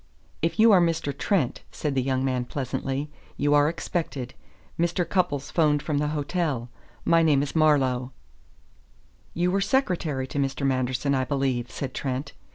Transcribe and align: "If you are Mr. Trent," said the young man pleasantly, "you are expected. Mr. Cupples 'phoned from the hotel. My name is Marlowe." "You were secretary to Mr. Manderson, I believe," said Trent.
"If 0.41 0.59
you 0.59 0.71
are 0.71 0.81
Mr. 0.81 1.15
Trent," 1.15 1.61
said 1.71 1.93
the 1.93 2.01
young 2.01 2.25
man 2.25 2.45
pleasantly, 2.45 3.11
"you 3.37 3.53
are 3.53 3.69
expected. 3.69 4.33
Mr. 4.79 5.07
Cupples 5.07 5.51
'phoned 5.51 5.83
from 5.83 5.99
the 5.99 6.07
hotel. 6.07 6.69
My 7.05 7.21
name 7.21 7.43
is 7.43 7.55
Marlowe." 7.55 8.11
"You 9.35 9.51
were 9.51 9.61
secretary 9.61 10.25
to 10.25 10.39
Mr. 10.39 10.65
Manderson, 10.65 11.13
I 11.13 11.23
believe," 11.25 11.69
said 11.69 11.93
Trent. 11.93 12.33